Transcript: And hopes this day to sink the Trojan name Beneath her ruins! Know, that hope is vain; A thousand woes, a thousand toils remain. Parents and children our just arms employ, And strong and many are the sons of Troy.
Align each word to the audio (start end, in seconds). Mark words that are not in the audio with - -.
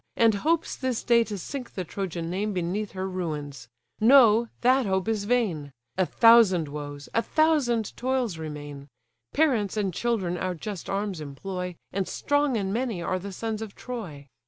And 0.15 0.33
hopes 0.33 0.75
this 0.75 1.03
day 1.03 1.23
to 1.25 1.37
sink 1.37 1.75
the 1.75 1.83
Trojan 1.83 2.27
name 2.27 2.53
Beneath 2.53 2.93
her 2.93 3.07
ruins! 3.07 3.67
Know, 3.99 4.47
that 4.61 4.87
hope 4.87 5.07
is 5.07 5.25
vain; 5.25 5.71
A 5.95 6.07
thousand 6.07 6.69
woes, 6.69 7.07
a 7.13 7.21
thousand 7.21 7.95
toils 7.95 8.39
remain. 8.39 8.87
Parents 9.31 9.77
and 9.77 9.93
children 9.93 10.39
our 10.39 10.55
just 10.55 10.89
arms 10.89 11.21
employ, 11.21 11.75
And 11.93 12.07
strong 12.07 12.57
and 12.57 12.73
many 12.73 12.99
are 13.03 13.19
the 13.19 13.31
sons 13.31 13.61
of 13.61 13.75
Troy. 13.75 14.27